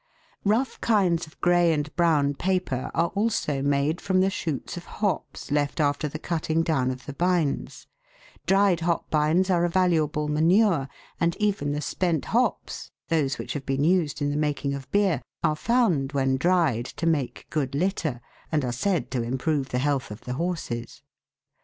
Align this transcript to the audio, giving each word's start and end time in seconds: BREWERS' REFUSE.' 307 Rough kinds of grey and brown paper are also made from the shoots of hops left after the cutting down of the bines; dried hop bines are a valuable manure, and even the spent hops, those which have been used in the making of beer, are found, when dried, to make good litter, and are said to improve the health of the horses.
BREWERS' 0.43 0.57
REFUSE.' 0.57 0.75
307 0.81 0.99
Rough 0.99 1.05
kinds 1.21 1.27
of 1.27 1.41
grey 1.41 1.71
and 1.73 1.95
brown 1.95 2.33
paper 2.33 2.89
are 2.95 3.09
also 3.09 3.61
made 3.61 4.01
from 4.01 4.19
the 4.19 4.31
shoots 4.31 4.75
of 4.75 4.85
hops 4.85 5.51
left 5.51 5.79
after 5.79 6.07
the 6.07 6.17
cutting 6.17 6.63
down 6.63 6.89
of 6.89 7.05
the 7.05 7.13
bines; 7.13 7.85
dried 8.47 8.79
hop 8.79 9.11
bines 9.11 9.51
are 9.51 9.63
a 9.63 9.69
valuable 9.69 10.27
manure, 10.27 10.87
and 11.19 11.35
even 11.35 11.71
the 11.71 11.81
spent 11.81 12.25
hops, 12.33 12.89
those 13.09 13.37
which 13.37 13.53
have 13.53 13.67
been 13.67 13.83
used 13.83 14.23
in 14.23 14.31
the 14.31 14.37
making 14.37 14.73
of 14.73 14.89
beer, 14.89 15.21
are 15.43 15.55
found, 15.55 16.13
when 16.13 16.35
dried, 16.35 16.85
to 16.87 17.05
make 17.05 17.45
good 17.51 17.75
litter, 17.75 18.21
and 18.51 18.65
are 18.65 18.71
said 18.71 19.11
to 19.11 19.21
improve 19.21 19.69
the 19.69 19.77
health 19.77 20.09
of 20.09 20.21
the 20.21 20.33
horses. 20.33 21.03